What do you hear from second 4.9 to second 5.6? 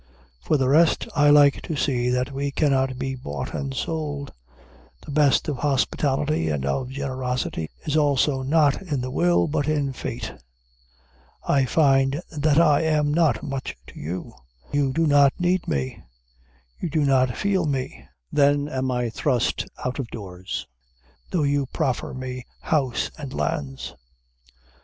The best of